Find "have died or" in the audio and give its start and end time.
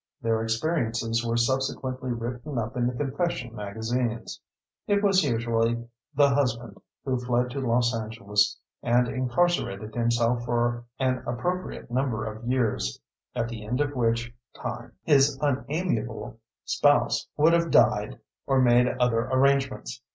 17.53-18.59